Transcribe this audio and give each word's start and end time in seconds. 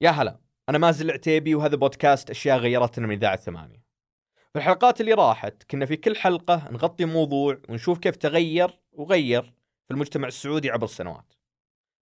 يا 0.00 0.10
هلا 0.10 0.38
أنا 0.68 0.78
مازل 0.78 1.06
العتيبي 1.06 1.54
وهذا 1.54 1.76
بودكاست 1.76 2.30
أشياء 2.30 2.58
غيرتنا 2.58 3.06
من 3.06 3.14
إذاعة 3.14 3.36
ثمانية. 3.36 3.86
في 4.52 4.58
الحلقات 4.58 5.00
اللي 5.00 5.12
راحت 5.12 5.62
كنا 5.70 5.86
في 5.86 5.96
كل 5.96 6.16
حلقة 6.16 6.68
نغطي 6.70 7.04
موضوع 7.04 7.58
ونشوف 7.68 7.98
كيف 7.98 8.16
تغير 8.16 8.80
وغير 8.92 9.42
في 9.88 9.94
المجتمع 9.94 10.28
السعودي 10.28 10.70
عبر 10.70 10.84
السنوات. 10.84 11.32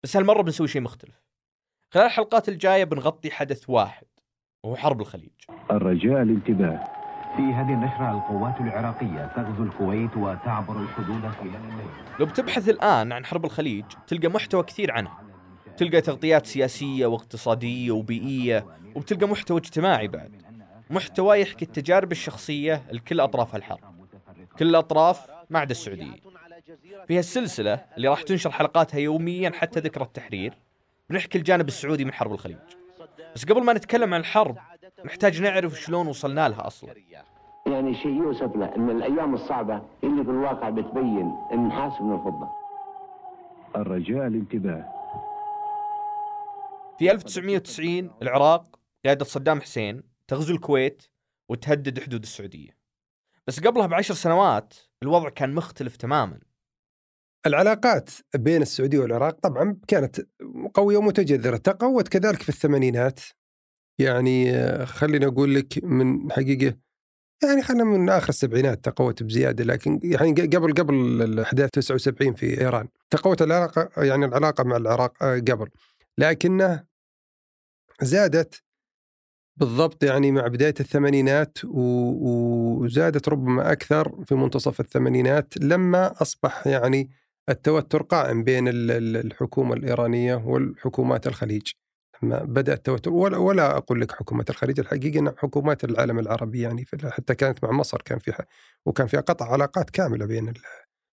بس 0.04 0.18
هالمرة 0.18 0.41
بنسوي 0.41 0.68
شيء 0.68 0.82
مختلف. 0.82 1.23
خلال 1.91 2.05
الحلقات 2.05 2.50
الجاية 2.50 2.84
بنغطي 2.84 3.32
حدث 3.32 3.70
واحد 3.70 4.07
وهو 4.64 4.75
حرب 4.75 5.02
الخليج. 5.02 5.32
الرجاء 5.71 6.21
الانتباه. 6.21 7.04
في 7.36 7.41
هذه 7.41 7.73
النشرة 7.73 8.12
القوات 8.12 8.62
العراقية 8.62 9.34
تغزو 9.36 9.64
الكويت 9.64 10.18
وتعبر 10.18 10.82
الحدود 10.82 11.21
خلال 11.21 11.55
الليل 11.55 11.88
لو 12.20 12.25
بتبحث 12.25 12.70
الآن 12.70 13.12
عن 13.12 13.25
حرب 13.25 13.46
الخليج 13.46 13.86
تلقى 14.07 14.28
محتوى 14.28 14.64
كثير 14.64 14.91
عنها. 14.91 15.32
تلقى 15.78 16.02
تغطيات 16.02 16.46
سياسية 16.46 17.05
واقتصادية 17.05 17.91
وبيئية 17.91 18.66
وبتلقى 18.95 19.27
محتوى 19.27 19.58
اجتماعي 19.58 20.08
بعد. 20.08 20.31
محتوى 20.90 21.41
يحكي 21.41 21.66
التجارب 21.66 22.12
الشخصية 22.12 22.84
لكل 22.91 23.20
أطراف 23.20 23.55
الحرب. 23.55 23.80
كل 24.59 24.70
الأطراف 24.70 25.28
ما 25.50 25.59
عدا 25.59 25.72
السعودية. 25.72 26.16
في 27.08 27.17
هالسلسلة 27.17 27.86
اللي 27.98 28.08
راح 28.08 28.22
تنشر 28.22 28.52
حلقاتها 28.52 29.00
يوميا 29.00 29.50
حتى 29.50 29.80
ذكرى 29.80 30.04
التحرير 30.04 30.54
بنحكي 31.09 31.38
الجانب 31.38 31.67
السعودي 31.67 32.05
من 32.05 32.14
حرب 32.14 32.34
الخليج. 32.34 32.58
بس 33.36 33.45
قبل 33.45 33.64
ما 33.64 33.73
نتكلم 33.73 34.14
عن 34.14 34.20
الحرب 34.20 34.58
نحتاج 35.05 35.42
نعرف 35.42 35.80
شلون 35.80 36.08
وصلنا 36.08 36.50
لها 36.50 36.67
أصلا. 36.67 36.94
يعني 37.67 37.95
شيء 37.95 38.12
يؤسف 38.12 38.55
له 38.55 38.76
إن 38.76 38.90
الأيام 38.90 39.34
الصعبة 39.34 39.81
اللي 40.03 40.23
في 40.23 40.30
الواقع 40.30 40.70
بتبين 40.70 41.36
النحاس 41.52 42.02
من 42.02 42.14
الفضة. 42.14 42.50
الرجاء 43.76 44.28
الانتباه. 44.28 45.02
في 46.99 47.11
1990 47.11 48.11
العراق 48.21 48.80
قيادة 49.05 49.25
صدام 49.25 49.61
حسين 49.61 50.03
تغزو 50.27 50.53
الكويت 50.55 51.03
وتهدد 51.50 52.00
حدود 52.00 52.23
السعودية. 52.23 52.77
بس 53.47 53.59
قبلها 53.59 53.88
بعشر 53.88 54.13
سنوات 54.13 54.73
الوضع 55.03 55.30
كان 55.30 55.53
مختلف 55.53 55.95
تماما. 55.95 56.39
العلاقات 57.45 58.09
بين 58.35 58.61
السعودية 58.61 59.00
والعراق 59.00 59.39
طبعا 59.39 59.77
كانت 59.88 60.22
قوية 60.73 60.97
ومتجذرة 60.97 61.58
تقوت 61.58 62.08
كذلك 62.08 62.41
في 62.41 62.50
الثمانينات. 62.50 63.19
يعني 64.00 64.55
آه، 64.55 64.85
خليني 64.85 65.25
أقول 65.25 65.55
لك 65.55 65.83
من 65.83 66.31
حقيقة 66.31 66.78
يعني 67.44 67.61
خلينا 67.61 67.83
من 67.83 68.09
آخر 68.09 68.30
السبعينات 68.30 68.85
تقوت 68.85 69.23
بزيادة 69.23 69.63
لكن 69.63 70.00
يعني 70.03 70.31
قبل 70.31 70.73
قبل 70.73 70.94
الأحداث 71.22 71.69
79 71.69 72.33
في 72.33 72.61
إيران 72.61 72.88
تقوت 73.09 73.41
العلاقة 73.41 74.03
يعني 74.03 74.25
العلاقة 74.25 74.63
مع 74.63 74.78
العراق 74.78 75.23
آه، 75.23 75.39
قبل. 75.39 75.67
لكنه 76.17 76.86
زادت 78.02 78.64
بالضبط 79.56 80.03
يعني 80.03 80.31
مع 80.31 80.47
بداية 80.47 80.73
الثمانينات 80.80 81.58
وزادت 81.64 83.30
ربما 83.30 83.72
أكثر 83.72 84.23
في 84.25 84.36
منتصف 84.36 84.80
الثمانينات 84.80 85.58
لما 85.58 86.22
أصبح 86.22 86.67
يعني 86.67 87.09
التوتر 87.50 88.02
قائم 88.03 88.44
بين 88.44 88.67
ال- 88.67 88.91
ال- 88.91 89.17
الحكومة 89.17 89.73
الإيرانية 89.73 90.36
والحكومات 90.36 91.28
الخليج. 91.28 91.72
لما 92.23 92.44
بدأ 92.44 92.73
التوتر 92.73 93.11
ولا, 93.14 93.38
ولا 93.38 93.78
أقول 93.78 94.02
لك 94.02 94.11
حكومة 94.11 94.45
الخليج 94.50 94.80
الحقيقة 94.80 95.19
أن 95.19 95.34
حكومات 95.38 95.84
العالم 95.84 96.19
العربي 96.19 96.61
يعني 96.61 96.86
حتى 97.03 97.36
كانت 97.36 97.64
مع 97.64 97.72
مصر 97.72 98.02
كان 98.02 98.19
في 98.19 98.44
وكان 98.86 99.08
في 99.08 99.17
قطع 99.17 99.52
علاقات 99.52 99.89
كاملة 99.89 100.25
بين 100.25 100.53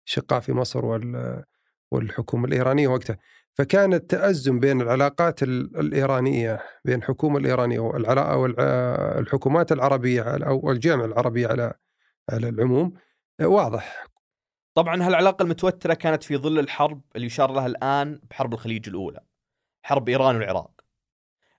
الأشقاء 0.07 0.39
في 0.39 0.53
مصر 0.53 0.85
وال 0.85 1.43
والحكومة 1.91 2.45
الإيرانية 2.47 2.87
وقتها. 2.87 3.17
فكان 3.53 3.93
التأزم 3.93 4.59
بين 4.59 4.81
العلاقات 4.81 5.43
ال- 5.43 5.77
الإيرانية 5.79 6.59
بين 6.85 6.95
الحكومة 6.95 7.37
الإيرانية 7.37 7.79
والحكومات 7.79 9.71
العربية 9.71 10.21
أو 10.21 10.71
الجامعة 10.71 11.05
العربية 11.05 11.47
على 11.47 11.73
على 12.29 12.49
العموم 12.49 12.93
واضح. 13.41 14.07
طبعا 14.73 15.03
هالعلاقة 15.03 15.43
المتوترة 15.43 15.93
كانت 15.93 16.23
في 16.23 16.37
ظل 16.37 16.59
الحرب 16.59 17.01
اللي 17.15 17.27
يشار 17.27 17.51
لها 17.51 17.65
الآن 17.65 18.19
بحرب 18.29 18.53
الخليج 18.53 18.89
الأولى 18.89 19.19
حرب 19.83 20.09
إيران 20.09 20.35
والعراق. 20.35 20.71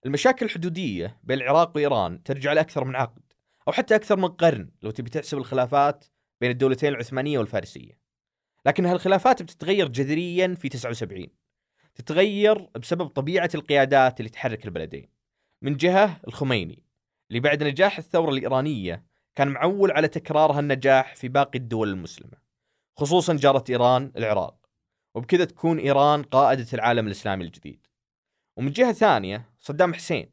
المشاكل 0.07 0.47
الحدودية 0.47 1.19
بين 1.23 1.39
العراق 1.39 1.73
وإيران 1.77 2.23
ترجع 2.23 2.53
لأكثر 2.53 2.85
من 2.85 2.97
عقد 2.97 3.23
أو 3.69 3.73
حتى 3.73 3.95
أكثر 3.95 4.17
من 4.17 4.29
قرن 4.29 4.71
لو 4.83 4.91
تبي 4.91 5.11
تحسب 5.11 5.39
الخلافات 5.39 6.05
بين 6.41 6.51
الدولتين 6.51 6.89
العثمانية 6.89 7.39
والفارسية. 7.39 8.01
لكن 8.66 8.87
هالخلافات 8.87 9.43
بتتغير 9.43 9.88
جذريا 9.88 10.54
في 10.54 10.69
79 10.69 11.26
تتغير 11.94 12.69
بسبب 12.78 13.06
طبيعة 13.06 13.50
القيادات 13.54 14.21
اللي 14.21 14.31
تحرك 14.31 14.65
البلدين. 14.65 15.09
من 15.62 15.76
جهة 15.76 16.21
الخميني 16.28 16.84
اللي 17.31 17.41
بعد 17.41 17.62
نجاح 17.62 17.98
الثورة 17.98 18.31
الإيرانية 18.31 19.04
كان 19.34 19.48
معول 19.48 19.91
على 19.91 20.09
تكرار 20.09 20.53
هالنجاح 20.53 21.16
في 21.16 21.28
باقي 21.28 21.59
الدول 21.59 21.88
المسلمة 21.88 22.38
خصوصا 22.98 23.37
جارة 23.37 23.65
إيران 23.71 24.12
العراق. 24.16 24.66
وبكذا 25.15 25.44
تكون 25.44 25.78
إيران 25.78 26.22
قائدة 26.22 26.66
العالم 26.75 27.06
الإسلامي 27.06 27.44
الجديد. 27.44 27.87
ومن 28.56 28.72
جهة 28.72 28.92
ثانية 28.92 29.50
صدام 29.60 29.94
حسين 29.94 30.31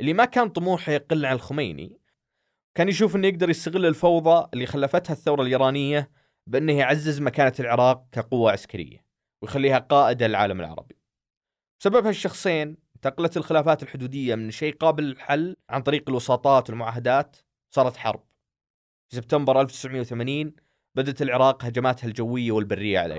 اللي 0.00 0.12
ما 0.12 0.24
كان 0.24 0.48
طموحه 0.48 0.92
يقل 0.92 1.26
عن 1.26 1.34
الخميني 1.34 1.98
كان 2.74 2.88
يشوف 2.88 3.16
إنه 3.16 3.28
يقدر 3.28 3.50
يستغل 3.50 3.86
الفوضى 3.86 4.48
اللي 4.54 4.66
خلفتها 4.66 5.12
الثورة 5.12 5.42
الإيرانية 5.42 6.10
بأنه 6.46 6.72
يعزز 6.72 7.20
مكانة 7.20 7.52
العراق 7.60 8.06
كقوة 8.12 8.52
عسكرية 8.52 9.04
ويخليها 9.42 9.78
قائدة 9.78 10.26
للعالم 10.26 10.60
العربي. 10.60 10.98
بسبب 11.80 12.06
هالشخصين 12.06 12.76
انتقلت 12.96 13.36
الخلافات 13.36 13.82
الحدودية 13.82 14.34
من 14.34 14.50
شيء 14.50 14.74
قابل 14.74 15.04
للحل 15.04 15.56
عن 15.70 15.82
طريق 15.82 16.08
الوساطات 16.08 16.70
والمعاهدات 16.70 17.36
صارت 17.74 17.96
حرب. 17.96 18.24
في 19.08 19.16
سبتمبر 19.16 19.60
1980 19.60 20.54
بدأت 20.94 21.22
العراق 21.22 21.64
هجماتها 21.64 22.06
الجوية 22.06 22.52
والبرية 22.52 22.98
على 22.98 23.14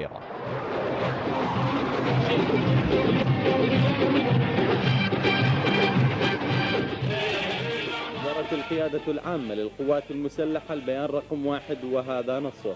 أصدرت 8.16 8.54
القيادة 8.54 9.12
العامة 9.12 9.56
للقوات 9.56 10.12
المسلحة 10.12 10.74
البيان 10.74 11.06
رقم 11.06 11.46
واحد 11.46 11.84
وهذا 11.84 12.40
نصه. 12.40 12.76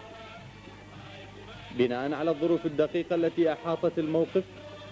بناء 1.78 2.14
على 2.14 2.32
الظروف 2.32 2.66
الدقيقة 2.66 3.16
التي 3.16 3.54
أحاطت 3.54 4.00
الموقف 4.00 4.44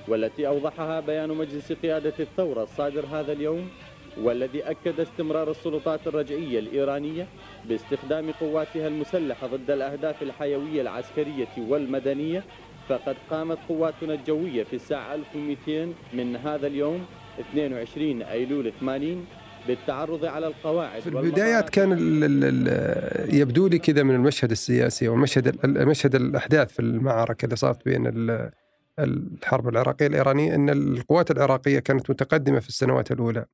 والتي 0.08 0.48
أوضحها 0.48 1.00
بيان 1.00 1.30
مجلس 1.30 1.72
قيادة 1.72 2.14
الثورة 2.20 2.64
الصادر 2.64 3.06
هذا 3.06 3.32
اليوم 3.32 3.70
والذي 4.18 4.64
أكد 4.64 5.00
استمرار 5.00 5.52
السلطات 5.52 6.08
الرجعية 6.08 6.60
الإيرانية 6.60 7.28
باستخدام 7.70 8.32
قواتها 8.32 8.88
المسلحة 8.88 9.48
ضد 9.48 9.72
الأهداف 9.72 10.24
الحيوية 10.24 10.82
العسكرية 10.82 11.48
والمدنية 11.58 12.44
فقد 12.90 13.16
قامت 13.30 13.58
قواتنا 13.70 14.14
الجوية 14.14 14.64
في 14.64 14.76
الساعة 14.76 15.16
1200 15.16 15.94
من 16.14 16.36
هذا 16.36 16.68
اليوم 16.68 17.06
22 17.40 18.22
أيلول 18.22 18.72
80 18.80 19.26
بالتعرض 19.68 20.26
على 20.26 20.48
القواعد 20.48 21.02
في 21.02 21.10
البدايات 21.10 21.70
كان 21.70 21.92
ال 21.94 22.24
ال 22.24 22.44
ال 22.44 23.36
يبدو 23.36 23.68
لي 23.68 23.80
كذا 23.80 24.04
من 24.04 24.16
المشهد 24.16 24.52
السياسي 24.52 25.08
والمشهد 25.08 25.66
المشهد 25.66 26.16
الأحداث 26.16 26.72
في 26.74 26.80
المعركة 26.80 27.46
اللي 27.46 27.56
صارت 27.56 27.86
بين 27.86 28.08
ال- 28.08 28.52
الحرب 29.00 29.68
العراقية 29.68 30.08
الإيرانية 30.08 30.56
إن 30.56 30.70
القوات 30.70 31.32
العراقية 31.32 31.80
كانت 31.80 32.10
متقدمة 32.10 32.60
في 32.60 32.70
السنوات 32.70 33.12
الأولى. 33.12 33.46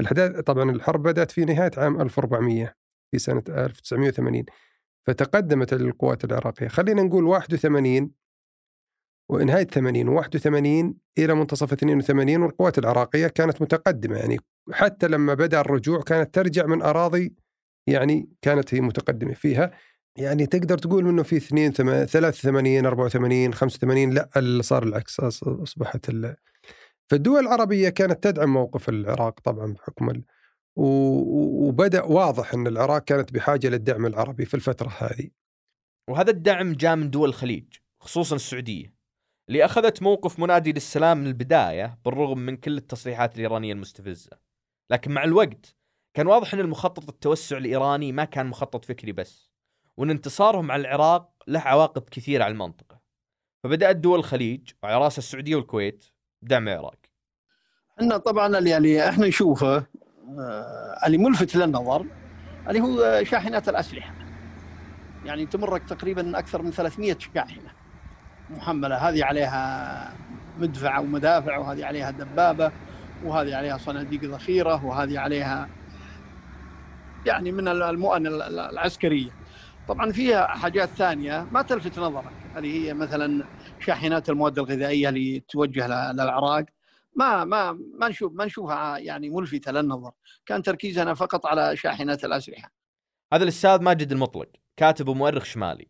الاحداث 0.00 0.40
طبعا 0.40 0.70
الحرب 0.70 1.02
بدأت 1.02 1.30
في 1.30 1.44
نهاية 1.44 1.70
عام 1.76 2.00
1400 2.00 2.74
في 3.12 3.18
سنة 3.18 3.42
1980 3.48 4.44
فتقدمت 5.06 5.72
القوات 5.72 6.24
العراقية 6.24 6.68
خلينا 6.68 7.02
نقول 7.02 7.24
81 7.24 8.10
ونهاية 9.30 9.64
80 9.64 10.22
و81 10.22 10.94
إلى 11.18 11.34
منتصف 11.34 11.72
82 11.72 12.42
والقوات 12.42 12.78
العراقية 12.78 13.26
كانت 13.26 13.62
متقدمة. 13.62 14.16
يعني 14.16 14.38
حتى 14.72 15.08
لما 15.08 15.34
بدأ 15.34 15.60
الرجوع 15.60 16.02
كانت 16.02 16.34
ترجع 16.34 16.66
من 16.66 16.82
أراضي 16.82 17.34
يعني 17.86 18.28
كانت 18.42 18.74
هي 18.74 18.80
متقدمة 18.80 19.34
فيها. 19.34 19.70
يعني 20.16 20.46
تقدر 20.46 20.78
تقول 20.78 21.08
إنه 21.08 21.22
في 21.22 21.36
2 21.36 21.72
83 21.72 22.86
84 22.86 23.54
85 23.54 24.10
لا 24.10 24.30
اللي 24.36 24.62
صار 24.62 24.82
العكس 24.82 25.20
أصبحت 25.44 26.08
ال... 26.08 26.36
فالدول 27.10 27.40
العربية 27.40 27.88
كانت 27.88 28.24
تدعم 28.24 28.52
موقف 28.52 28.88
العراق 28.88 29.40
طبعا 29.40 29.72
بحكم 29.72 30.10
ال... 30.10 30.24
وبدأ 30.76 32.02
واضح 32.02 32.54
إن 32.54 32.66
العراق 32.66 33.04
كانت 33.04 33.32
بحاجة 33.32 33.68
للدعم 33.68 34.06
العربي 34.06 34.44
في 34.44 34.54
الفترة 34.54 34.92
هذه. 34.98 35.28
وهذا 36.08 36.30
الدعم 36.30 36.72
جاء 36.72 36.96
من 36.96 37.10
دول 37.10 37.28
الخليج 37.28 37.64
خصوصا 38.00 38.36
السعودية. 38.36 38.99
اللي 39.50 39.64
أخذت 39.64 40.02
موقف 40.02 40.38
منادي 40.38 40.72
للسلام 40.72 41.18
من 41.18 41.26
البداية 41.26 41.98
بالرغم 42.04 42.38
من 42.38 42.56
كل 42.56 42.76
التصريحات 42.76 43.34
الإيرانية 43.34 43.72
المستفزة. 43.72 44.30
لكن 44.90 45.10
مع 45.10 45.24
الوقت 45.24 45.76
كان 46.14 46.26
واضح 46.26 46.54
أن 46.54 46.60
المخطط 46.60 47.08
التوسع 47.08 47.56
الإيراني 47.56 48.12
ما 48.12 48.24
كان 48.24 48.46
مخطط 48.46 48.84
فكري 48.84 49.12
بس 49.12 49.50
وأن 49.96 50.10
انتصارهم 50.10 50.70
على 50.70 50.80
العراق 50.80 51.32
له 51.46 51.60
عواقب 51.60 52.02
كثيرة 52.02 52.44
على 52.44 52.52
المنطقة. 52.52 53.00
فبدأت 53.64 53.96
دول 53.96 54.18
الخليج 54.18 54.70
وعلى 54.82 55.04
رأسها 55.04 55.18
السعودية 55.18 55.56
والكويت 55.56 56.04
بدعم 56.42 56.68
العراق. 56.68 56.98
إحنا 58.00 58.16
طبعا 58.16 58.58
اللي 58.58 58.70
يعني 58.70 59.08
إحنا 59.08 59.26
نشوفه 59.26 59.76
آه، 59.76 61.00
اللي 61.06 61.18
ملفت 61.18 61.56
للنظر 61.56 62.06
اللي 62.68 62.80
هو 62.80 63.24
شاحنات 63.24 63.68
الأسلحة. 63.68 64.14
يعني 65.24 65.46
تمرك 65.46 65.88
تقريبا 65.88 66.38
أكثر 66.38 66.62
من 66.62 66.70
300 66.70 67.18
شاحنة. 67.34 67.79
محملة. 68.56 68.96
هذه 68.96 69.24
عليها 69.24 70.12
مدفع 70.58 70.98
ومدافع 70.98 71.58
وهذه 71.58 71.84
عليها 71.84 72.10
دبابة 72.10 72.72
وهذه 73.24 73.56
عليها 73.56 73.78
صناديق 73.78 74.24
ذخيرة 74.24 74.84
وهذه 74.84 75.18
عليها 75.18 75.68
يعني 77.26 77.52
من 77.52 77.68
المؤن 77.68 78.26
العسكرية. 78.26 79.30
طبعا 79.88 80.12
فيها 80.12 80.46
حاجات 80.46 80.88
ثانية 80.88 81.46
ما 81.52 81.62
تلفت 81.62 81.98
نظرك. 81.98 82.32
هذه 82.56 82.86
هي 82.86 82.94
مثلا 82.94 83.44
شاحنات 83.80 84.30
المواد 84.30 84.58
الغذائية 84.58 85.08
اللي 85.08 85.40
توجه 85.48 86.12
للعراق. 86.12 86.64
ما 87.16 87.44
ما 87.44 87.72
ما 87.72 88.08
نشوف 88.08 88.32
ما 88.32 88.44
نشوفها 88.44 88.98
يعني 88.98 89.30
ملفتة 89.30 89.72
للنظر. 89.72 90.10
كان 90.46 90.62
تركيزنا 90.62 91.14
فقط 91.14 91.46
على 91.46 91.76
شاحنات 91.76 92.24
الأسلحة. 92.24 92.72
هذا 93.32 93.42
الأستاذ 93.42 93.82
ماجد 93.82 94.12
المطلق 94.12 94.48
كاتب 94.76 95.08
ومؤرخ 95.08 95.44
شمالي. 95.44 95.88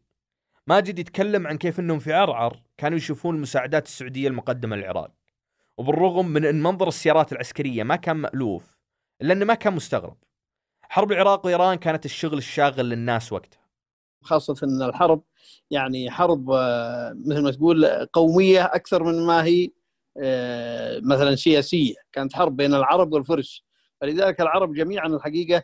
ماجد 0.67 0.99
يتكلم 0.99 1.47
عن 1.47 1.59
كيف 1.59 1.81
إنهم 1.81 1.99
في 1.99 2.13
عرعر 2.13 2.63
كانوا 2.77 2.99
يشوفون 2.99 3.35
المساعدات 3.35 3.87
السعودية 3.87 4.29
المقدمة 4.29 4.77
للعراق. 4.77 5.11
وبالرغم 5.79 6.29
من 6.29 6.45
إن 6.45 6.63
منظر 6.63 6.89
السيارات 6.89 7.33
العسكرية 7.33 7.83
ما 7.83 7.97
كان 7.97 8.17
مألوف 8.17 8.79
الا 9.23 9.33
انه 9.33 9.45
ما 9.45 9.55
كان 9.55 9.75
مستغرب. 9.75 10.17
حرب 10.83 11.13
العراق 11.13 11.47
وإيران 11.47 11.79
كانت 11.79 12.05
الشغل 12.05 12.39
الشاغل 12.39 12.89
للناس 12.89 13.33
وقتها. 13.33 13.61
خاصة 14.23 14.55
إن 14.63 14.83
الحرب 14.83 15.23
يعني 15.71 16.11
حرب 16.11 16.51
آه، 16.51 17.17
مثل 17.27 17.43
ما 17.43 17.51
تقول 17.51 17.87
قومية 18.13 18.65
أكثر 18.65 19.03
من 19.03 19.27
ما 19.27 19.45
هي 19.45 19.71
آه، 20.17 21.01
مثلا 21.05 21.35
سياسية. 21.35 21.95
كانت 22.13 22.33
حرب 22.33 22.57
بين 22.57 22.75
العرب 22.75 23.13
والفرس. 23.13 23.65
فلذلك 24.01 24.41
العرب 24.41 24.75
جميعا 24.75 25.07
الحقيقة 25.07 25.63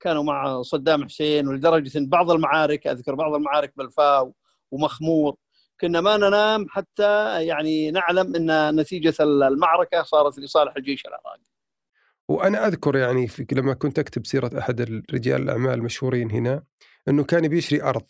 كانوا 0.00 0.22
مع 0.22 0.62
صدام 0.62 1.04
حسين 1.04 1.48
ولدرجة 1.48 1.98
إن 1.98 2.06
بعض 2.06 2.30
المعارك 2.30 2.86
أذكر 2.86 3.14
بعض 3.14 3.34
المعارك 3.34 3.72
بالفاو 3.76 4.34
ومخمور 4.70 5.36
كنا 5.80 6.00
ما 6.00 6.16
ننام 6.16 6.66
حتى 6.68 7.42
يعني 7.46 7.90
نعلم 7.90 8.36
إن 8.36 8.80
نتيجة 8.80 9.14
المعركة 9.20 10.02
صارت 10.02 10.38
لصالح 10.38 10.74
الجيش 10.76 11.06
العراقي. 11.06 11.42
وأنا 12.28 12.66
أذكر 12.66 12.96
يعني 12.96 13.28
في 13.28 13.46
لما 13.52 13.74
كنت 13.74 13.98
أكتب 13.98 14.26
سيرة 14.26 14.58
أحد 14.58 14.80
الرجال 14.80 15.42
الأعمال 15.42 15.74
المشهورين 15.74 16.30
هنا 16.30 16.62
إنه 17.08 17.24
كان 17.24 17.48
بيشري 17.48 17.82
أرض 17.82 18.02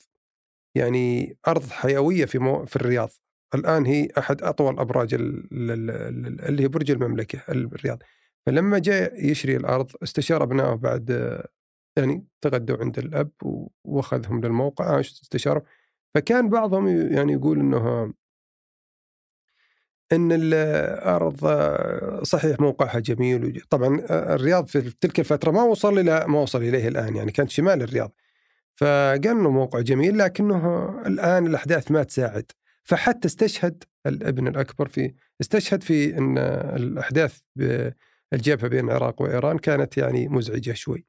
يعني 0.75 1.37
أرض 1.49 1.71
حيوية 1.71 2.25
في 2.25 2.39
مو 2.39 2.67
في 2.67 2.77
الرياض 2.77 3.11
الآن 3.55 3.87
هي 3.87 4.09
أحد 4.19 4.43
أطول 4.43 4.79
أبراج 4.79 5.15
اللي 5.15 6.63
هي 6.63 6.69
برج 6.69 6.91
المملكة 6.91 7.43
الرياض 7.49 8.03
فلما 8.47 8.79
جاء 8.79 9.27
يشري 9.27 9.57
الأرض 9.57 9.91
استشار 10.03 10.43
أبنائه 10.43 10.75
بعد 10.75 11.41
يعني 11.99 12.27
تغدوا 12.41 12.77
عند 12.77 12.99
الأب 12.99 13.31
وأخذهم 13.85 14.41
للموقع 14.41 15.01
استشاروا 15.01 15.63
فكان 16.15 16.49
بعضهم 16.49 17.13
يعني 17.13 17.33
يقول 17.33 17.61
إنه 17.61 18.13
إن 20.13 20.33
الأرض 20.33 21.47
صحيح 22.23 22.61
موقعها 22.61 22.99
جميل 23.01 23.63
طبعا 23.71 24.01
الرياض 24.11 24.67
في 24.67 24.95
تلك 25.01 25.21
الفترة 25.21 25.51
ما 25.51 25.63
وصل 25.63 25.99
إلى 25.99 26.25
ما 26.29 26.41
وصل 26.41 26.63
إليه 26.63 26.89
الآن 26.89 27.17
يعني 27.17 27.33
كانت 27.33 27.51
شمال 27.51 27.83
الرياض. 27.83 28.13
فقال 28.77 29.29
إنه 29.29 29.51
موقع 29.51 29.81
جميل 29.81 30.19
لكنه 30.19 30.89
الآن 31.07 31.47
الأحداث 31.47 31.91
ما 31.91 32.03
تساعد. 32.03 32.53
فحتى 32.85 33.29
استشهد 33.29 33.85
الابن 34.07 34.49
الأكبر 34.49 34.89
في 34.89 35.15
استشهد 35.41 35.83
في 35.83 36.19
إن 36.19 36.39
الأحداث 36.39 37.39
الجبهة 38.33 38.69
بين 38.69 38.85
العراق 38.85 39.23
وإيران 39.23 39.59
كانت 39.59 39.99
يعني 39.99 40.29
مزعجة 40.29 40.73
شوي. 40.73 41.07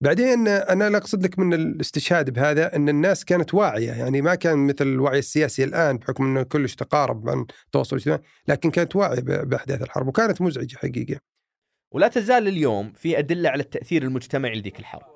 بعدين 0.00 0.48
أنا 0.48 0.96
أقصد 0.96 1.22
لك 1.24 1.38
من 1.38 1.54
الاستشهاد 1.54 2.30
بهذا 2.30 2.76
إن 2.76 2.88
الناس 2.88 3.24
كانت 3.24 3.54
واعية 3.54 3.92
يعني 3.92 4.22
ما 4.22 4.34
كان 4.34 4.58
مثل 4.58 4.86
الوعي 4.86 5.18
السياسي 5.18 5.64
الآن 5.64 5.96
بحكم 5.96 6.24
إنه 6.24 6.42
كلش 6.42 6.74
تقارب 6.74 7.28
عن 7.28 7.46
التواصل 7.66 7.96
الاجتماعي 7.96 8.22
لكن 8.48 8.70
كانت 8.70 8.96
واعية 8.96 9.20
بأحداث 9.20 9.82
الحرب 9.82 10.08
وكانت 10.08 10.42
مزعجة 10.42 10.76
حقيقة. 10.76 11.20
ولا 11.94 12.08
تزال 12.08 12.48
اليوم 12.48 12.92
في 12.92 13.18
أدلة 13.18 13.50
على 13.50 13.62
التأثير 13.62 14.02
المجتمعي 14.02 14.60
لذيك 14.60 14.78
الحرب. 14.78 15.06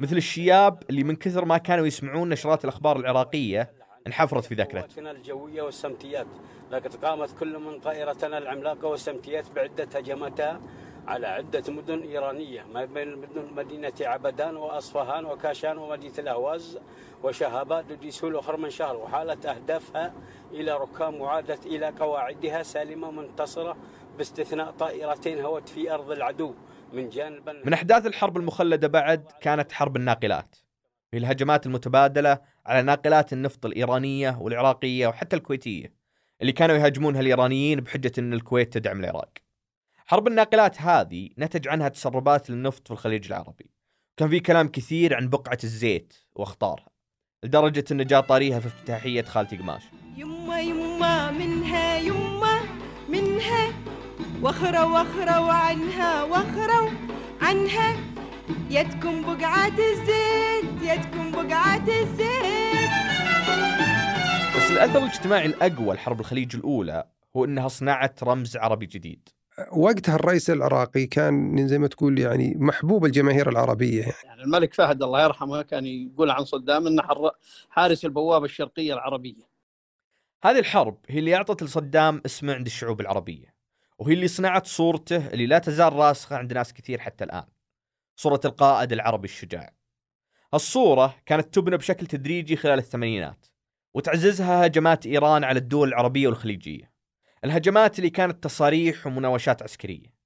مثل 0.00 0.16
الشياب 0.16 0.82
اللي 0.90 1.04
من 1.04 1.16
كثر 1.16 1.44
ما 1.44 1.58
كانوا 1.58 1.86
يسمعون 1.86 2.28
نشرات 2.28 2.64
الأخبار 2.64 2.96
العراقية 2.96 3.72
انحفرت 4.06 4.44
في 4.44 4.54
ذاكرتهم. 4.54 5.06
الجوية 5.06 5.62
والسمتيات 5.62 6.26
لقد 6.70 6.94
قامت 6.94 7.38
كل 7.38 7.58
من 7.58 7.80
طائرتنا 7.80 8.38
العملاقة 8.38 8.88
والسمتيات 8.88 9.44
بعدة 9.56 9.88
هجماتها 9.94 10.60
على 11.06 11.26
عدة 11.26 11.72
مدن 11.72 12.00
إيرانية 12.00 12.66
ما 12.74 12.84
بين 12.84 13.24
مدينة 13.56 13.92
عبدان 14.00 14.56
وأصفهان 14.56 15.24
وكاشان 15.24 15.78
ومدينة 15.78 16.14
الأهواز 16.18 16.78
وشهابات 17.22 17.90
وديسول 17.90 18.34
وخرمنشهر 18.34 18.96
وحالت 18.96 19.46
أهدافها 19.46 20.14
إلى 20.52 20.72
ركام 20.72 21.20
وعادت 21.20 21.66
إلى 21.66 21.86
قواعدها 21.86 22.62
سالمة 22.62 23.10
منتصرة 23.10 23.76
باستثناء 24.18 24.70
طائرتين 24.70 25.40
هوت 25.40 25.68
في 25.68 25.94
أرض 25.94 26.10
العدو 26.10 26.54
من 26.92 27.08
جانب 27.08 27.48
من 27.64 27.72
أحداث 27.72 28.06
الحرب 28.06 28.36
المخلدة 28.36 28.88
بعد 28.88 29.32
كانت 29.40 29.72
حرب 29.72 29.96
الناقلات 29.96 30.56
هي 31.14 31.18
الهجمات 31.18 31.66
المتبادلة 31.66 32.38
على 32.66 32.82
ناقلات 32.82 33.32
النفط 33.32 33.66
الإيرانية 33.66 34.38
والعراقية 34.40 35.06
وحتى 35.06 35.36
الكويتية 35.36 35.92
اللي 36.40 36.52
كانوا 36.52 36.76
يهاجمونها 36.76 37.20
الإيرانيين 37.20 37.80
بحجة 37.80 38.12
أن 38.18 38.32
الكويت 38.32 38.72
تدعم 38.72 39.00
العراق. 39.00 39.45
حرب 40.08 40.26
الناقلات 40.28 40.82
هذه 40.82 41.28
نتج 41.38 41.68
عنها 41.68 41.88
تسربات 41.88 42.50
للنفط 42.50 42.86
في 42.86 42.92
الخليج 42.92 43.26
العربي. 43.26 43.70
كان 44.16 44.28
في 44.28 44.40
كلام 44.40 44.68
كثير 44.68 45.14
عن 45.14 45.28
بقعة 45.28 45.58
الزيت 45.64 46.14
واخطارها 46.34 46.88
لدرجة 47.44 47.84
انه 47.90 48.04
جاء 48.04 48.20
طاريها 48.20 48.60
في 48.60 48.66
افتتاحية 48.66 49.22
خالتي 49.22 49.56
قماش. 49.56 49.82
يما 50.16 50.60
يما 50.60 51.30
منها 51.30 51.98
يما 51.98 52.60
منها 53.08 53.72
وخرة 54.42 54.86
وخرة 54.86 55.40
وعنها 55.40 56.24
وخرة 56.24 56.92
عنها. 57.40 57.96
يدكم 58.70 59.22
بقعة 59.22 59.78
الزيت 59.78 60.82
يدكم 60.82 61.32
بقعة 61.32 61.88
الزيت. 61.88 62.90
بس 64.56 64.70
الأثر 64.70 64.98
الاجتماعي 64.98 65.46
الأقوى 65.46 65.94
لحرب 65.94 66.20
الخليج 66.20 66.56
الأولى 66.56 67.04
هو 67.36 67.44
أنها 67.44 67.68
صنعت 67.68 68.24
رمز 68.24 68.56
عربي 68.56 68.86
جديد. 68.86 69.28
وقتها 69.72 70.14
الرئيس 70.14 70.50
العراقي 70.50 71.06
كان 71.06 71.68
زي 71.68 71.78
ما 71.78 71.86
تقول 71.86 72.18
يعني 72.18 72.54
محبوب 72.56 73.04
الجماهير 73.04 73.48
العربية 73.48 74.00
يعني. 74.00 74.14
يعني 74.24 74.42
الملك 74.42 74.74
فهد 74.74 75.02
الله 75.02 75.24
يرحمه 75.24 75.62
كان 75.62 75.86
يقول 75.86 76.30
عن 76.30 76.44
صدام 76.44 76.86
إنه 76.86 77.02
حارس 77.70 78.04
البوابة 78.04 78.44
الشرقية 78.44 78.94
العربية. 78.94 79.48
هذه 80.44 80.58
الحرب 80.58 80.98
هي 81.08 81.18
اللي 81.18 81.34
أعطت 81.34 81.62
لصدام 81.62 82.22
اسمه 82.26 82.54
عند 82.54 82.66
الشعوب 82.66 83.00
العربية 83.00 83.54
وهي 83.98 84.14
اللي 84.14 84.28
صنعت 84.28 84.66
صورته 84.66 85.26
اللي 85.26 85.46
لا 85.46 85.58
تزال 85.58 85.92
راسخة 85.92 86.36
عند 86.36 86.52
ناس 86.52 86.72
كثير 86.72 86.98
حتى 86.98 87.24
الآن. 87.24 87.44
صورة 88.16 88.40
القائد 88.44 88.92
العربي 88.92 89.24
الشجاع. 89.24 89.72
الصورة 90.54 91.16
كانت 91.26 91.54
تبنى 91.54 91.76
بشكل 91.76 92.06
تدريجي 92.06 92.56
خلال 92.56 92.78
الثمانينات 92.78 93.46
وتعززها 93.94 94.66
هجمات 94.66 95.06
إيران 95.06 95.44
على 95.44 95.58
الدول 95.58 95.88
العربية 95.88 96.28
والخليجية. 96.28 96.95
الهجمات 97.46 97.98
اللي 97.98 98.10
كانت 98.10 98.44
تصاريح 98.44 99.06
ومناوشات 99.06 99.62
عسكرية. 99.62 100.16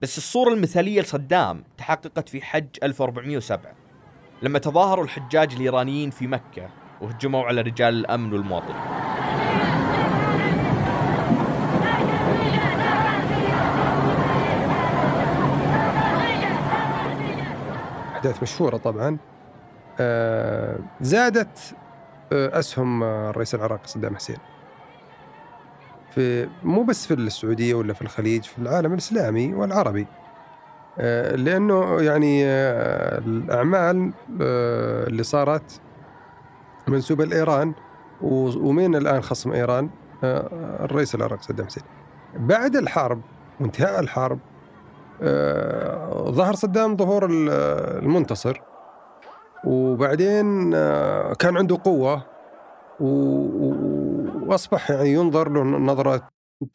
بس 0.00 0.18
الصورة 0.18 0.54
المثالية 0.54 1.00
لصدام 1.00 1.64
تحققت 1.78 2.28
في 2.28 2.42
حج 2.42 2.68
1407 2.82 3.74
لما 4.42 4.58
تظاهروا 4.58 5.04
الحجاج 5.04 5.54
الإيرانيين 5.54 6.10
في 6.10 6.26
مكة 6.26 6.70
وهجموا 7.00 7.44
على 7.44 7.60
رجال 7.60 7.94
الأمن 7.94 8.32
والمواطنين. 8.32 8.76
أحداث 18.12 18.42
مشهورة 18.42 18.76
طبعا. 18.76 19.18
آه 20.00 20.78
زادت 21.00 21.74
آه 22.32 22.58
أسهم 22.58 23.02
الرئيس 23.02 23.54
العراقي 23.54 23.86
صدام 23.88 24.16
حسين. 24.16 24.36
في 26.14 26.48
مو 26.62 26.82
بس 26.82 27.06
في 27.06 27.14
السعودية 27.14 27.74
ولا 27.74 27.92
في 27.92 28.02
الخليج 28.02 28.42
في 28.42 28.58
العالم 28.58 28.92
الإسلامي 28.92 29.54
والعربي. 29.54 30.06
آه، 30.98 31.36
لأنه 31.36 32.02
يعني 32.02 32.44
آه، 32.46 33.18
الأعمال 33.18 34.12
آه، 34.40 35.06
اللي 35.06 35.22
صارت 35.22 35.80
منسوبة 36.88 37.24
لإيران 37.24 37.72
ومين 38.22 38.94
الآن 38.96 39.20
خصم 39.22 39.52
إيران؟ 39.52 39.90
الرئيس 40.24 41.14
العراقي 41.14 41.42
صدام 41.42 41.66
حسين. 41.66 41.82
بعد 42.36 42.76
الحرب 42.76 43.20
وانتهاء 43.60 44.00
الحرب 44.00 44.38
ظهر 46.30 46.54
صدام 46.54 46.96
ظهور 46.96 47.26
المنتصر. 47.30 48.60
وبعدين 49.64 50.70
كان 51.38 51.56
عنده 51.56 51.78
قوة 51.84 52.22
وأصبح 54.48 54.90
يعني 54.90 55.08
ينظر 55.12 55.48
له 55.52 55.62
نظرة 55.62 56.30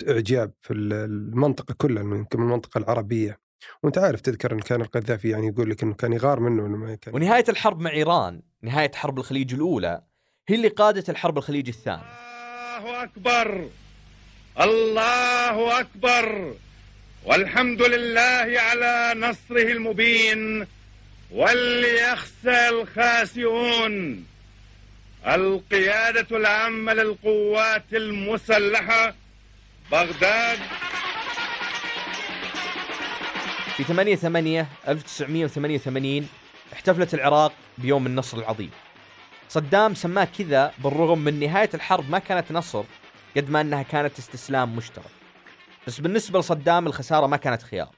إعجاب 0.09 0.51
في 0.61 0.73
ال- 0.73 0.93
المنطقة 0.93 1.75
كلها 1.77 2.03
يمكن 2.03 2.41
المنطقة 2.41 2.77
العربية. 2.77 3.39
وأنت 3.83 3.97
عارف 3.97 4.21
تذكر 4.21 4.53
إن 4.53 4.59
كان 4.59 4.81
القذافي 4.81 5.29
يعني 5.29 5.47
يقول 5.47 5.69
لك 5.69 5.83
إنه 5.83 5.93
كان 5.93 6.13
يغار 6.13 6.39
منه 6.39 6.65
إنه 6.65 6.77
ما 6.77 6.95
كان 6.95 7.15
ونهاية 7.15 7.45
الحرب 7.49 7.79
مع 7.79 7.91
إيران 7.91 8.41
نهاية 8.61 8.91
حرب 8.95 9.19
الخليج 9.19 9.53
الأولى 9.53 10.01
هي 10.49 10.55
اللي 10.55 10.67
قادت 10.67 11.09
الحرب 11.09 11.37
الخليج 11.37 11.67
الثانية. 11.67 12.03
الله 12.77 13.03
أكبر! 13.03 13.67
الله 14.61 15.79
أكبر! 15.79 16.53
والحمد 17.25 17.81
لله 17.81 18.59
على 18.61 19.13
نصره 19.19 19.71
المبين 19.71 20.65
وليخسى 21.31 22.69
الخاسئون. 22.69 24.23
القيادة 25.27 26.37
العامة 26.37 26.93
للقوات 26.93 27.93
المسلحة 27.93 29.15
بغداد. 29.91 30.59
في 33.77 33.83
8 33.83 34.15
8 34.15 34.67
1988 34.87 36.29
احتفلت 36.73 37.13
العراق 37.13 37.53
بيوم 37.77 38.05
النصر 38.05 38.37
العظيم. 38.37 38.71
صدام 39.49 39.93
سماه 39.93 40.27
كذا 40.37 40.71
بالرغم 40.77 41.19
من 41.19 41.39
نهاية 41.39 41.69
الحرب 41.73 42.09
ما 42.09 42.19
كانت 42.19 42.51
نصر 42.51 42.83
قد 43.37 43.49
ما 43.49 43.61
أنها 43.61 43.83
كانت 43.83 44.19
استسلام 44.19 44.75
مشترك. 44.75 45.11
بس 45.87 45.99
بالنسبة 45.99 46.39
لصدام 46.39 46.87
الخسارة 46.87 47.27
ما 47.27 47.37
كانت 47.37 47.61
خيار. 47.61 47.95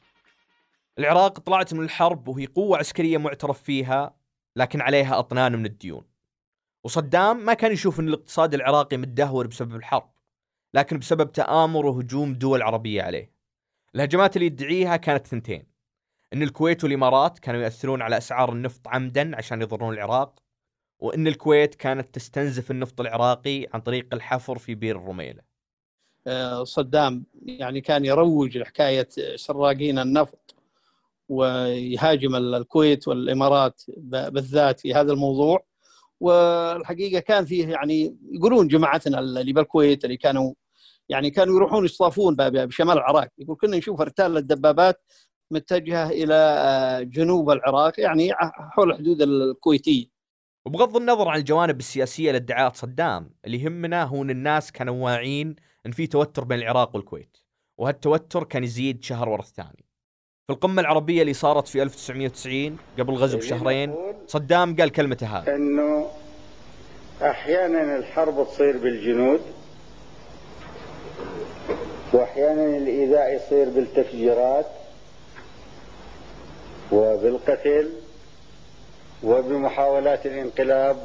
العراق 0.99 1.39
طلعت 1.39 1.73
من 1.73 1.83
الحرب 1.83 2.27
وهي 2.27 2.45
قوة 2.45 2.77
عسكرية 2.77 3.17
معترف 3.17 3.63
فيها 3.63 4.13
لكن 4.55 4.81
عليها 4.81 5.19
أطنان 5.19 5.55
من 5.55 5.65
الديون. 5.65 6.10
وصدام 6.83 7.45
ما 7.45 7.53
كان 7.53 7.71
يشوف 7.71 7.99
إن 7.99 8.07
الاقتصاد 8.07 8.53
العراقي 8.53 8.97
متدهور 8.97 9.47
بسبب 9.47 9.75
الحرب 9.75 10.11
لكن 10.73 10.99
بسبب 10.99 11.31
تآمر 11.31 11.85
وهجوم 11.85 12.33
دول 12.33 12.61
عربية 12.61 13.01
عليه. 13.01 13.31
الهجمات 13.95 14.35
اللي 14.35 14.45
يدعيها 14.45 14.97
كانت 14.97 15.27
ثنتين 15.27 15.65
إن 16.33 16.43
الكويت 16.43 16.83
والإمارات 16.83 17.39
كانوا 17.39 17.61
ياثرون 17.61 18.01
على 18.01 18.17
أسعار 18.17 18.53
النفط 18.53 18.87
عمدا 18.87 19.35
عشان 19.35 19.61
يضرون 19.61 19.93
العراق 19.93 20.39
وإن 20.99 21.27
الكويت 21.27 21.75
كانت 21.75 22.15
تستنزف 22.15 22.71
النفط 22.71 23.01
العراقي 23.01 23.67
عن 23.73 23.81
طريق 23.81 24.07
الحفر 24.13 24.57
في 24.57 24.75
بير 24.75 24.95
الرميلة. 24.97 25.41
آه، 26.27 26.63
صدام 26.63 27.25
يعني 27.45 27.81
كان 27.81 28.05
يروج 28.05 28.57
لحكاية 28.57 29.07
سراقين 29.35 29.99
النفط 29.99 30.55
ويهاجم 31.29 32.35
الكويت 32.35 33.07
والإمارات 33.07 33.81
بالذات 33.97 34.79
في 34.79 34.93
هذا 34.93 35.13
الموضوع. 35.13 35.70
والحقيقة 36.21 37.19
كان 37.19 37.45
فيه 37.45 37.67
يعني 37.67 38.17
يقولون 38.31 38.67
جماعتنا 38.67 39.19
اللي 39.19 39.53
بالكويت 39.53 40.05
اللي 40.05 40.17
كانوا 40.17 40.53
يعني 41.09 41.29
كانوا 41.29 41.55
يروحون 41.55 41.85
يصطافون 41.85 42.35
بشمال 42.39 42.97
العراق. 42.97 43.27
يقول 43.37 43.57
كنا 43.61 43.77
نشوف 43.77 44.01
ارتال 44.01 44.37
الدبابات 44.37 45.03
متجهة 45.51 46.09
إلى 46.09 46.33
آه، 46.33 47.01
جنوب 47.01 47.49
العراق 47.49 47.99
يعني 47.99 48.33
حول 48.33 48.91
الحدود 48.91 49.21
الكويتية. 49.21 50.05
وبغض 50.65 50.97
النظر 50.97 51.27
عن 51.27 51.39
الجوانب 51.39 51.79
السياسية 51.79 52.31
لادعاءات 52.31 52.75
صدام 52.75 53.29
اللي 53.45 53.63
يهمنا 53.63 54.03
هو 54.03 54.23
ان 54.23 54.29
الناس 54.29 54.71
كانوا 54.71 55.05
واعيين 55.05 55.55
إن 55.85 55.91
في 55.91 56.07
توتر 56.07 56.43
بين 56.43 56.59
العراق 56.59 56.95
والكويت. 56.95 57.37
وهالتوتر 57.77 58.43
كان 58.43 58.63
يزيد 58.63 59.03
شهر 59.03 59.29
ورا 59.29 59.41
الثاني. 59.41 59.85
في 60.51 60.55
القمة 60.55 60.81
العربية 60.81 61.21
اللي 61.21 61.33
صارت 61.33 61.67
في 61.67 61.81
1990 61.83 62.77
قبل 62.99 63.13
الغزو 63.13 63.37
بشهرين 63.37 63.95
صدام 64.27 64.75
قال 64.75 64.91
كلمته 64.91 65.27
هذه. 65.27 65.55
إنه 65.55 66.07
أحيانا 67.21 67.97
الحرب 67.97 68.47
تصير 68.47 68.77
بالجنود 68.77 69.41
وأحيانا 72.13 72.77
الإيذاء 72.77 73.35
يصير 73.35 73.69
بالتفجيرات 73.69 74.65
وبالقتل 76.91 77.89
وبمحاولات 79.23 80.25
الانقلاب 80.25 80.97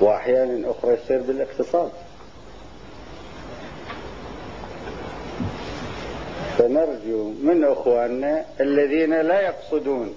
وأحيانا 0.00 0.70
أخرى 0.70 0.94
يصير 0.94 1.22
بالاقتصاد. 1.22 1.90
فنرجو 6.76 7.32
من 7.42 7.64
إخواننا 7.64 8.44
الذين 8.60 9.20
لا 9.20 9.40
يقصدون 9.40 10.14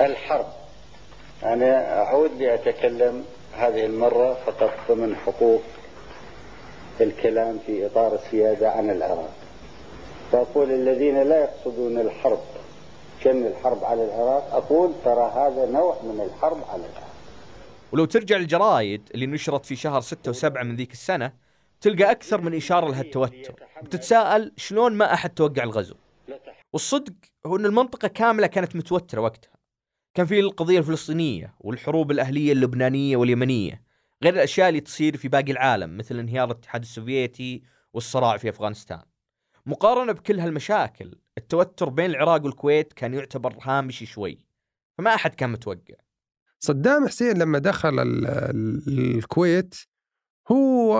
الحرب. 0.00 0.46
أنا 1.44 2.02
أعود 2.02 2.30
لأتكلم 2.42 3.24
هذه 3.56 3.86
المرة 3.86 4.34
فقط 4.46 4.70
ضمن 4.88 5.16
حقوق 5.16 5.62
الكلام 7.00 7.58
في 7.66 7.86
إطار 7.86 8.14
السيادة 8.14 8.70
عن 8.70 8.90
العراق. 8.90 9.34
فأقول 10.32 10.70
الذين 10.72 11.22
لا 11.22 11.40
يقصدون 11.40 11.98
الحرب 11.98 12.40
كن 13.22 13.46
الحرب 13.46 13.84
على 13.84 14.04
العراق 14.04 14.54
أقول 14.54 14.92
ترى 15.04 15.32
هذا 15.34 15.66
نوع 15.72 15.96
من 16.02 16.20
الحرب 16.20 16.58
على 16.68 16.82
العراق. 16.82 17.12
ولو 17.92 18.04
ترجع 18.04 18.36
الجرايد 18.36 19.02
اللي 19.14 19.26
نشرت 19.26 19.66
في 19.66 19.76
شهر 19.76 20.00
6 20.00 20.32
و7 20.32 20.62
من 20.62 20.76
ذيك 20.76 20.92
السنة 20.92 21.32
تلقى 21.80 22.10
أكثر 22.10 22.40
من 22.40 22.54
إشارة 22.54 22.90
لهالتوتر 22.90 23.54
وتتساءل 23.82 24.52
شلون 24.56 24.92
ما 24.92 25.14
أحد 25.14 25.30
توقع 25.30 25.62
الغزو. 25.62 25.94
والصدق 26.72 27.14
هو 27.46 27.56
أن 27.56 27.66
المنطقة 27.66 28.08
كاملة 28.08 28.46
كانت 28.46 28.76
متوترة 28.76 29.20
وقتها. 29.20 29.56
كان 30.14 30.26
في 30.26 30.40
القضية 30.40 30.78
الفلسطينية 30.78 31.54
والحروب 31.60 32.10
الأهلية 32.10 32.52
اللبنانية 32.52 33.16
واليمنية 33.16 33.82
غير 34.22 34.34
الأشياء 34.34 34.68
اللي 34.68 34.80
تصير 34.80 35.16
في 35.16 35.28
باقي 35.28 35.52
العالم 35.52 35.96
مثل 35.96 36.18
انهيار 36.18 36.50
الاتحاد 36.50 36.82
السوفيتي 36.82 37.62
والصراع 37.92 38.36
في 38.36 38.48
أفغانستان. 38.48 39.02
مقارنة 39.66 40.12
بكل 40.12 40.40
هالمشاكل 40.40 41.18
التوتر 41.38 41.88
بين 41.88 42.10
العراق 42.10 42.44
والكويت 42.44 42.92
كان 42.92 43.14
يعتبر 43.14 43.56
هامشي 43.62 44.06
شوي. 44.06 44.40
فما 44.98 45.14
أحد 45.14 45.34
كان 45.34 45.50
متوقع. 45.50 45.94
صدام 46.60 47.06
حسين 47.08 47.38
لما 47.38 47.58
دخل 47.58 48.00
ال- 48.00 48.26
ال- 48.26 49.16
الكويت 49.18 49.74
هو 50.52 50.96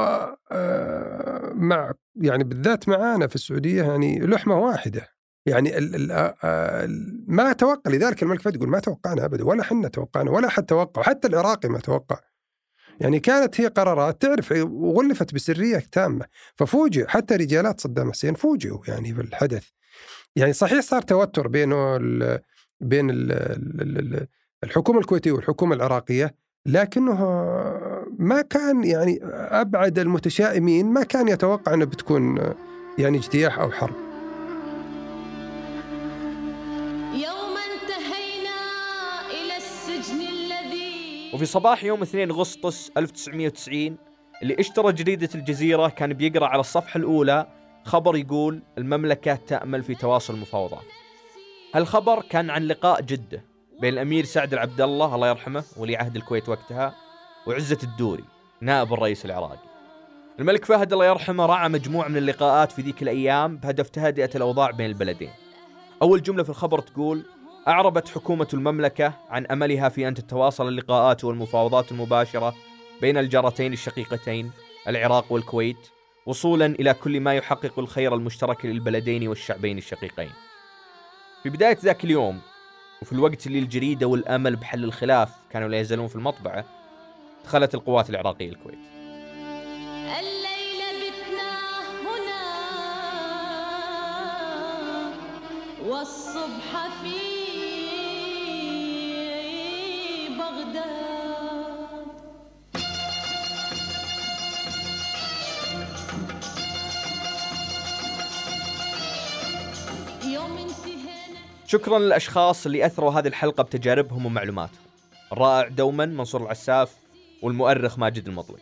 آه، 0.52 1.52
مع 1.54 1.92
يعني 2.16 2.44
بالذات 2.44 2.88
معانا 2.88 3.26
في 3.26 3.34
السعودية 3.34 3.82
يعني 3.82 4.18
لحمة 4.18 4.58
واحدة. 4.58 5.08
يعني 5.46 5.78
ال 5.78 5.94
ال 5.94 6.12
آه، 6.44 6.86
ما 7.26 7.52
توقع 7.52 7.90
لذلك 7.90 8.22
الملك 8.22 8.40
فهد 8.40 8.54
يقول 8.56 8.68
ما 8.68 8.78
توقعنا 8.78 9.24
ابدا 9.24 9.44
ولا 9.44 9.62
حنا 9.62 9.88
توقعنا 9.88 10.30
ولا 10.30 10.48
حد 10.48 10.66
توقع 10.66 11.02
حتى 11.02 11.28
العراقي 11.28 11.68
ما 11.68 11.78
توقع. 11.78 12.16
يعني 13.00 13.20
كانت 13.20 13.60
هي 13.60 13.66
قرارات 13.66 14.22
تعرف 14.22 14.52
وغلفت 14.62 15.34
بسرية 15.34 15.82
تامة. 15.92 16.26
ففوجئ 16.56 17.06
حتى 17.06 17.36
رجالات 17.36 17.80
صدام 17.80 18.12
حسين 18.12 18.34
فوجئوا 18.34 18.78
يعني 18.88 19.12
بالحدث 19.12 19.68
يعني 20.36 20.52
صحيح 20.52 20.80
صار 20.80 21.02
توتر 21.02 21.48
بينه 21.48 21.96
ال 21.96 22.40
بين 22.80 23.10
ال 23.10 24.26
الحكومة 24.64 24.98
الكويتية 24.98 25.32
والحكومة 25.32 25.74
العراقية 25.74 26.34
لكنه 26.66 27.14
ما 28.18 28.42
كان 28.42 28.84
يعني 28.84 29.18
أبعد 29.50 29.98
المتشائمين 29.98 30.86
ما 30.86 31.02
كان 31.02 31.28
يتوقع 31.28 31.74
أنه 31.74 31.84
بتكون 31.84 32.54
يعني 32.98 33.18
اجتياح 33.18 33.58
أو 33.58 33.70
حرب. 33.70 33.94
يوم 37.14 37.56
انتهينا 37.72 38.58
إلى 39.30 39.56
السجن 39.56 40.20
الذي 40.20 41.30
وفي 41.34 41.44
صباح 41.46 41.84
يوم 41.84 42.02
2 42.02 42.30
أغسطس 42.30 42.90
1990 42.96 43.96
اللي 44.42 44.56
اشترى 44.60 44.92
جريدة 44.92 45.28
الجزيرة 45.34 45.88
كان 45.88 46.12
بيقرأ 46.12 46.46
على 46.46 46.60
الصفحة 46.60 46.98
الأولى 46.98 47.46
خبر 47.84 48.16
يقول 48.16 48.62
المملكة 48.78 49.34
تأمل 49.34 49.82
في 49.82 49.94
تواصل 49.94 50.34
المفاوضات. 50.34 50.84
هالخبر 51.74 52.22
كان 52.30 52.50
عن 52.50 52.62
لقاء 52.62 53.00
جدة 53.02 53.44
بين 53.80 53.92
الأمير 53.94 54.24
سعد 54.24 54.52
العبد 54.52 54.80
الله 54.80 55.14
الله 55.14 55.28
يرحمه 55.28 55.64
ولي 55.76 55.96
عهد 55.96 56.16
الكويت 56.16 56.48
وقتها 56.48 57.05
وعزة 57.46 57.78
الدوري 57.82 58.24
نائب 58.60 58.92
الرئيس 58.92 59.24
العراقي. 59.24 59.58
الملك 60.40 60.64
فهد 60.64 60.92
الله 60.92 61.06
يرحمه 61.06 61.46
راعى 61.46 61.68
مجموعة 61.68 62.08
من 62.08 62.16
اللقاءات 62.16 62.72
في 62.72 62.82
ذيك 62.82 63.02
الأيام 63.02 63.56
بهدف 63.56 63.88
تهدئة 63.88 64.30
الأوضاع 64.34 64.70
بين 64.70 64.86
البلدين. 64.86 65.30
أول 66.02 66.22
جملة 66.22 66.42
في 66.42 66.48
الخبر 66.48 66.78
تقول 66.78 67.22
أعربت 67.68 68.08
حكومة 68.08 68.48
المملكة 68.54 69.12
عن 69.30 69.46
أملها 69.46 69.88
في 69.88 70.08
أن 70.08 70.14
تتواصل 70.14 70.68
اللقاءات 70.68 71.24
والمفاوضات 71.24 71.92
المباشرة 71.92 72.54
بين 73.00 73.18
الجارتين 73.18 73.72
الشقيقتين 73.72 74.50
العراق 74.88 75.32
والكويت 75.32 75.88
وصولا 76.26 76.66
إلى 76.66 76.94
كل 76.94 77.20
ما 77.20 77.34
يحقق 77.34 77.78
الخير 77.78 78.14
المشترك 78.14 78.66
للبلدين 78.66 79.28
والشعبين 79.28 79.78
الشقيقين. 79.78 80.30
في 81.42 81.50
بداية 81.50 81.78
ذاك 81.82 82.04
اليوم 82.04 82.40
وفي 83.02 83.12
الوقت 83.12 83.46
اللي 83.46 83.58
الجريدة 83.58 84.06
والأمل 84.06 84.56
بحل 84.56 84.84
الخلاف 84.84 85.30
كانوا 85.50 85.68
لا 85.68 85.80
يزالون 85.80 86.06
في 86.06 86.16
المطبعة 86.16 86.64
دخلت 87.46 87.74
القوات 87.74 88.10
العراقية 88.10 88.48
الكويت. 88.48 88.78
الليلة 90.18 90.90
بتنا 91.00 91.52
هنا 92.02 92.42
والصبح 95.86 96.88
في 97.02 97.18
بغداد. 100.28 100.86
يوم 110.24 110.58
انتهينا 110.58 111.40
شكرا 111.66 111.98
للأشخاص 111.98 112.66
اللي 112.66 112.86
أثروا 112.86 113.12
هذه 113.12 113.28
الحلقة 113.28 113.62
بتجاربهم 113.62 114.26
ومعلوماتهم. 114.26 114.80
الرائع 115.32 115.68
دوما 115.68 116.06
منصور 116.06 116.42
العساف 116.42 117.05
والمؤرخ 117.42 117.98
ماجد 117.98 118.28
المطلق. 118.28 118.60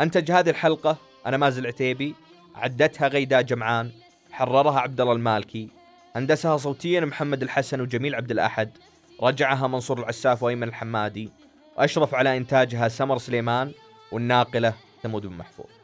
أنتج 0.00 0.30
هذه 0.30 0.50
الحلقة 0.50 0.96
أنا 1.26 1.36
مازل 1.36 1.66
عتيبي 1.66 2.14
عدتها 2.54 3.08
غيدا 3.08 3.40
جمعان 3.40 3.90
حررها 4.32 4.80
عبد 4.80 5.00
الله 5.00 5.12
المالكي 5.12 5.68
هندسها 6.16 6.56
صوتيا 6.56 7.00
محمد 7.00 7.42
الحسن 7.42 7.80
وجميل 7.80 8.14
عبد 8.14 8.30
الأحد 8.30 8.70
رجعها 9.22 9.66
منصور 9.66 9.98
العساف 9.98 10.42
وأيمن 10.42 10.62
الحمادي 10.68 11.30
وأشرف 11.76 12.14
على 12.14 12.36
إنتاجها 12.36 12.88
سمر 12.88 13.18
سليمان 13.18 13.72
والناقلة 14.12 14.74
ثمود 15.02 15.26
بن 15.26 15.36
محفوظ. 15.36 15.81